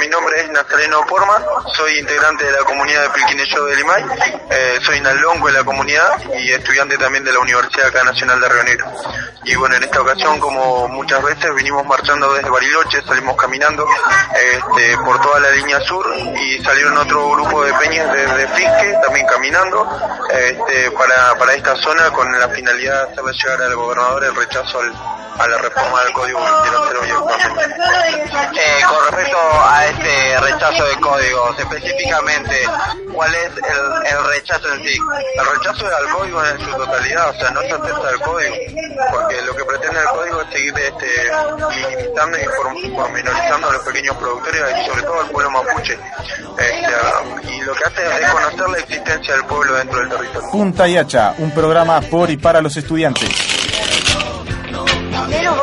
[0.02, 1.40] Mi nombre es Nazareno Porma,
[1.76, 4.04] soy integrante de la comunidad de Pilquineyo de Limay,
[4.50, 8.50] eh, soy nalonco de la comunidad y estudiante también de la Universidad acá Nacional de
[8.50, 8.92] Río Negro.
[9.44, 13.86] Y bueno, en esta ocasión, como muchas veces, vinimos marchando desde Bariloche, salimos caminando
[14.34, 19.28] este, por toda la línea sur y salieron otro grupo de peñas desde Fisque, también
[19.28, 19.88] caminando,
[20.32, 24.80] este, para, para esta zona con la finalidad de hacerle llegar al gobernador el rechazo
[25.38, 26.92] a la reforma del Código 2008
[28.54, 32.56] Eh, con respecto a este rechazo de códigos, específicamente,
[33.14, 34.98] ¿cuál es el, el rechazo en sí?
[35.40, 38.56] El rechazo al código en su totalidad, o sea, no se acepta el código,
[39.12, 41.32] porque lo que pretende el código es seguir este,
[41.76, 45.98] limitando y por- pormenorizando a los pequeños productores y sobre todo al pueblo mapuche.
[46.58, 50.52] Este, y lo que hace es desconocer la existencia del pueblo dentro del territorio.
[50.52, 53.30] Punta y Hacha, un programa por y para los estudiantes.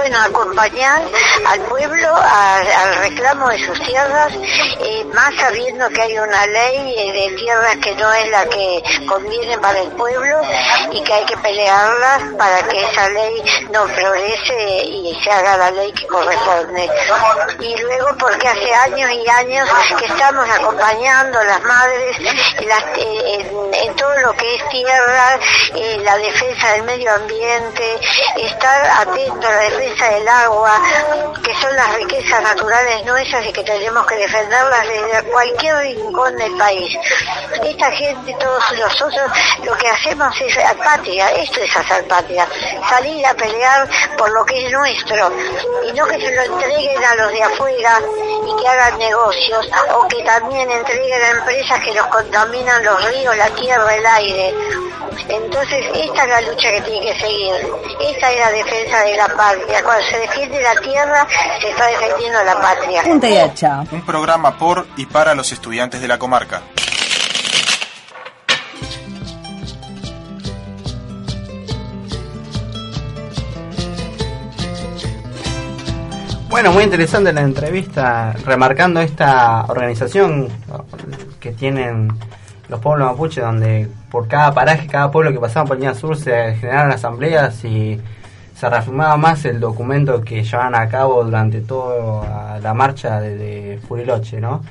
[0.09, 1.03] Bueno, acompañar
[1.49, 4.33] al pueblo al reclamo de sus tierras,
[4.81, 9.59] eh, más sabiendo que hay una ley de tierras que no es la que conviene
[9.59, 10.41] para el pueblo
[10.93, 15.71] y que hay que pelearla para que esa ley no progrese y se haga la
[15.73, 16.89] ley que corresponde.
[17.61, 23.75] Y luego porque hace años y años que estamos acompañando a las madres eh, en,
[23.75, 25.39] en todo lo que es tierra,
[25.75, 28.01] eh, la defensa del medio ambiente,
[28.37, 30.81] estar atento a la defensa del agua,
[31.43, 36.57] que son las riquezas naturales nuestras y que tenemos que defenderlas desde cualquier rincón del
[36.57, 36.97] país.
[37.63, 39.31] Esta gente, todos nosotros,
[39.65, 42.47] lo que hacemos es patria, esto es hacer patria,
[42.89, 45.33] salir a pelear por lo que es nuestro
[45.89, 48.01] y no que se lo entreguen a los de afuera
[48.47, 53.37] y que hagan negocios o que también entreguen a empresas que nos contaminan los ríos,
[53.37, 54.55] la tierra, el aire.
[55.29, 57.55] Entonces, esta es la lucha que tiene que seguir.
[58.01, 59.83] Esta es la defensa de la patria.
[59.89, 61.27] Cuando se defiende la tierra,
[61.63, 63.03] se está defendiendo la patria.
[63.05, 63.85] Punta y Hacha.
[63.91, 66.61] Un programa por y para los estudiantes de la comarca.
[76.51, 80.51] Bueno, muy interesante la entrevista, remarcando esta organización
[81.41, 82.13] que tienen
[82.69, 86.57] los pueblos mapuche, donde por cada paraje, cada pueblo que pasaba por línea sur se
[86.57, 87.99] generaron asambleas y
[88.59, 94.41] se reafirmaba más el documento que llevaban a cabo durante toda la marcha desde Furiloche,
[94.41, 94.63] ¿no?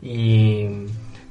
[0.00, 0.66] Y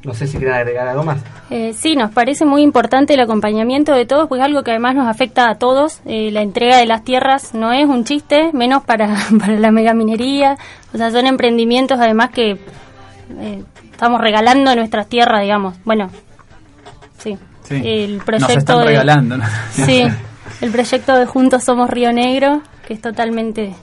[0.03, 1.20] no sé si quieren agregar algo más.
[1.49, 4.95] Eh, sí, nos parece muy importante el acompañamiento de todos, pues es algo que además
[4.95, 6.01] nos afecta a todos.
[6.05, 10.57] Eh, la entrega de las tierras no es un chiste, menos para, para la megaminería.
[10.93, 12.57] O sea, son emprendimientos además que
[13.39, 15.76] eh, estamos regalando nuestras tierras, digamos.
[15.86, 16.09] Bueno,
[17.20, 17.38] sí.
[17.64, 17.82] Sí.
[17.86, 19.38] El Nos proyecto están de- regalando.
[19.38, 19.45] ¿no?
[19.72, 20.03] Sí,
[20.62, 23.74] el proyecto de Juntos Somos Río Negro, que es totalmente,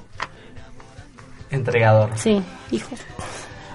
[1.51, 2.11] Entregador.
[2.17, 2.99] sí, hijos.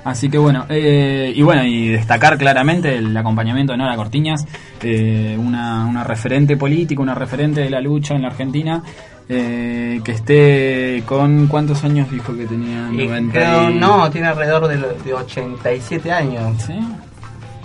[0.03, 4.45] Así que bueno, eh, y bueno, y destacar claramente el acompañamiento de Nora Cortiñas,
[4.81, 8.83] eh, una, una referente política, una referente de la lucha en la Argentina,
[9.29, 14.27] eh, que esté con cuántos años dijo que tenía Y 90 creo, y- no, tiene
[14.27, 16.61] alrededor de, lo- de 87 años.
[16.63, 16.77] Sí,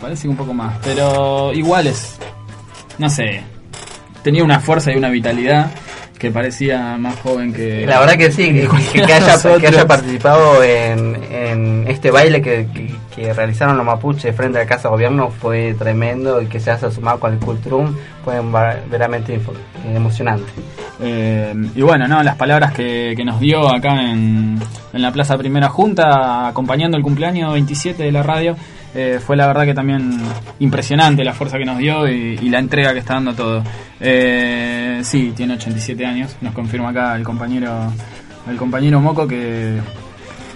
[0.00, 2.20] parece que un poco más, pero igual es,
[2.98, 3.42] no sé,
[4.22, 5.70] tenía una fuerza y una vitalidad
[6.18, 7.86] que parecía más joven que...
[7.86, 8.66] La verdad que sí, que,
[9.12, 12.66] haya, que haya participado en, en este baile que,
[13.34, 17.18] realizaron los mapuches frente a la Casa Gobierno fue tremendo y que se haya sumado
[17.18, 17.92] con el Culturum
[18.24, 19.52] fue info-
[19.84, 20.44] emocionante.
[21.00, 24.58] Eh, y bueno, no, las palabras que, que nos dio acá en,
[24.92, 28.56] en la Plaza Primera Junta, acompañando el cumpleaños 27 de la radio,
[28.94, 30.18] eh, fue la verdad que también
[30.60, 33.62] impresionante la fuerza que nos dio y, y la entrega que está dando todo.
[34.00, 37.92] Eh, sí, tiene 87 años, nos confirma acá el compañero,
[38.48, 39.78] el compañero Moco que,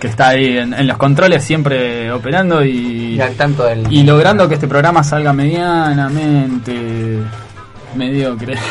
[0.01, 3.87] que está ahí en, en los controles siempre operando y, Y al tanto del...
[3.93, 7.19] y logrando que este programa salga medianamente
[7.95, 8.57] mediocre.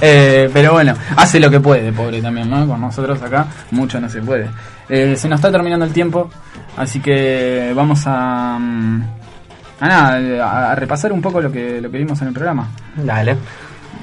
[0.00, 2.66] Eh, pero bueno, hace lo que puede, pobre también, ¿no?
[2.66, 4.48] Con nosotros acá mucho no se puede.
[4.88, 6.30] Eh, se nos está terminando el tiempo,
[6.76, 9.02] así que vamos a, mm,
[9.80, 12.68] a nada, a, a repasar un poco lo que, lo que vimos en el programa.
[12.96, 13.36] Dale.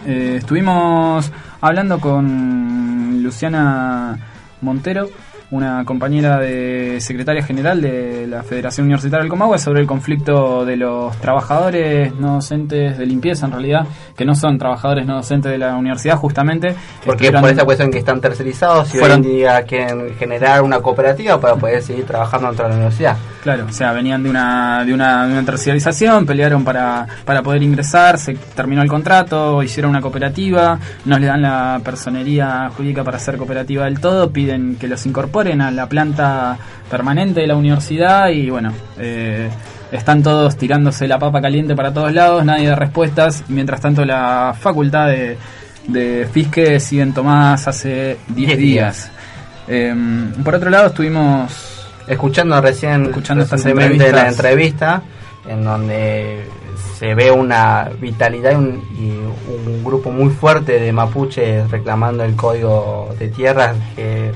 [0.06, 1.32] Eh, estuvimos
[1.62, 4.18] hablando con Luciana
[4.62, 5.10] Montero,
[5.54, 10.78] una compañera de secretaria general de la Federación Universitaria del Comahue, sobre el conflicto de
[10.78, 13.86] los trabajadores no docentes de limpieza, en realidad,
[14.18, 16.76] que no son trabajadores no docentes de la universidad, justamente.
[17.06, 20.80] Porque por esa cuestión que están tercerizados y Fueron- hoy en día quieren generar una
[20.80, 23.18] cooperativa para poder seguir trabajando dentro de la universidad.
[23.44, 27.62] Claro, o sea, venían de una, de una, de una terciarización, pelearon para, para poder
[27.62, 33.20] ingresar, se terminó el contrato, hicieron una cooperativa, no le dan la personería jurídica para
[33.20, 36.58] ser cooperativa del todo, piden que los incorporen a la planta
[36.90, 39.50] permanente de la universidad y bueno, eh,
[39.92, 44.06] están todos tirándose la papa caliente para todos lados, nadie da respuestas, y mientras tanto
[44.06, 45.38] la facultad de,
[45.90, 49.12] de Fisque siguen tomadas hace 10 días.
[49.68, 49.94] Eh,
[50.46, 51.73] por otro lado, estuvimos
[52.08, 55.04] escuchando recién escuchando recientemente la entrevista
[55.48, 56.46] en donde
[56.98, 59.10] se ve una vitalidad y un, y
[59.70, 64.32] un grupo muy fuerte de mapuches reclamando el código de tierras que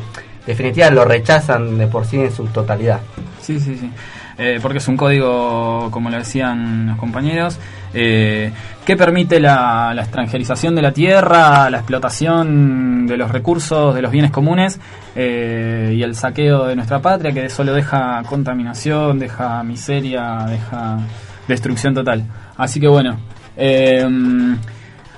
[0.45, 3.01] definitivamente lo rechazan de por sí en su totalidad.
[3.41, 3.91] Sí, sí, sí.
[4.39, 7.59] Eh, porque es un código, como lo decían los compañeros,
[7.93, 8.51] eh,
[8.85, 14.11] que permite la, la, extranjerización de la tierra, la explotación de los recursos, de los
[14.11, 14.79] bienes comunes
[15.15, 20.99] eh, y el saqueo de nuestra patria, que solo deja contaminación, deja miseria, deja
[21.47, 22.23] destrucción total.
[22.57, 23.17] Así que bueno,
[23.55, 24.05] eh,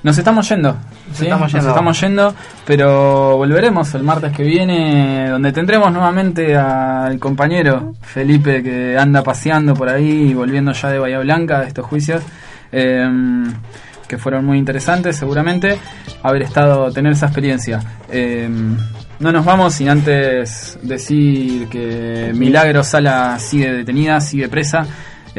[0.04, 0.76] nos estamos yendo.
[1.14, 1.26] ¿sí?
[1.26, 1.68] Estamos yendo.
[1.68, 2.36] Nos estamos yendo,
[2.66, 9.74] pero volveremos el martes que viene, donde tendremos nuevamente al compañero Felipe que anda paseando
[9.74, 12.24] por ahí, volviendo ya de Bahía Blanca de estos juicios.
[12.72, 13.08] Eh,
[14.10, 15.78] que fueron muy interesantes seguramente
[16.24, 17.80] haber estado tener esa experiencia
[18.10, 18.50] eh,
[19.20, 24.86] no nos vamos sin antes decir que Milagro Sala sigue detenida sigue presa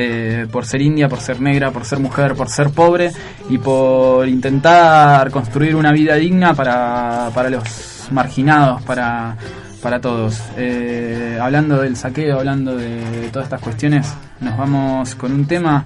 [0.03, 3.12] eh, por ser india, por ser negra, por ser mujer, por ser pobre
[3.51, 9.36] y por intentar construir una vida digna para, para los marginados, para,
[9.82, 10.40] para todos.
[10.57, 15.84] Eh, hablando del saqueo, hablando de todas estas cuestiones, nos vamos con un tema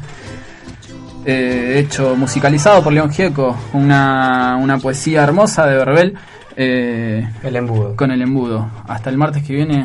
[1.24, 6.14] eh, hecho musicalizado por León Gieco, una, una poesía hermosa de Verbel.
[6.56, 7.96] el embudo.
[7.96, 8.70] Con el embudo.
[8.86, 9.84] Hasta el martes que viene.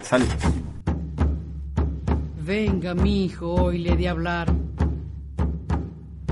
[0.00, 0.28] Salud.
[2.50, 4.52] Venga, mi hijo, hoy le de hablar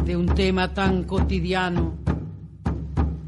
[0.04, 1.94] de un tema tan cotidiano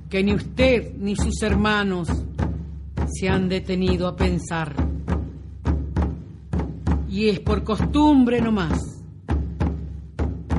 [0.08, 2.08] que ni usted ni sus hermanos
[3.06, 4.74] se han detenido a pensar.
[7.08, 8.80] Y es por costumbre nomás,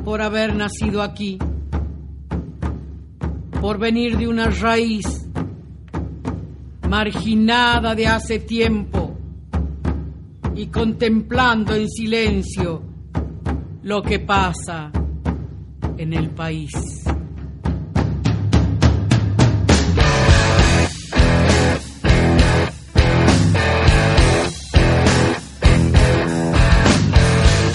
[0.05, 1.38] por haber nacido aquí,
[3.59, 5.27] por venir de una raíz
[6.88, 9.01] marginada de hace tiempo
[10.56, 12.84] y contemplando en silencio
[13.84, 14.91] lo que pasa
[15.97, 16.72] en el país.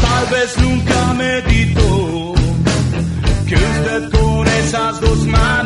[0.01, 2.35] Tal vez nunca meditó
[3.47, 5.66] que usted con esas dos manos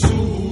[0.00, 0.45] sul.